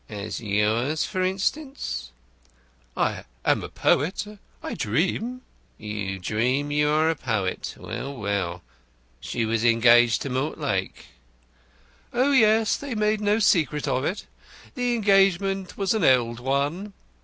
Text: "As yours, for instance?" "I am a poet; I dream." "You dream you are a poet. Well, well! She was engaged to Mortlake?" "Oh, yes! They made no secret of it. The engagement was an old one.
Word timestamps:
"As 0.09 0.39
yours, 0.41 1.03
for 1.05 1.21
instance?" 1.21 2.09
"I 2.97 3.23
am 3.45 3.61
a 3.63 3.69
poet; 3.69 4.25
I 4.63 4.73
dream." 4.73 5.43
"You 5.77 6.17
dream 6.17 6.71
you 6.71 6.89
are 6.89 7.07
a 7.11 7.15
poet. 7.15 7.75
Well, 7.77 8.17
well! 8.17 8.63
She 9.19 9.45
was 9.45 9.63
engaged 9.63 10.23
to 10.23 10.29
Mortlake?" 10.31 11.05
"Oh, 12.13 12.31
yes! 12.31 12.77
They 12.77 12.95
made 12.95 13.21
no 13.21 13.37
secret 13.37 13.87
of 13.87 14.03
it. 14.03 14.25
The 14.73 14.95
engagement 14.95 15.77
was 15.77 15.93
an 15.93 16.03
old 16.03 16.39
one. 16.39 16.93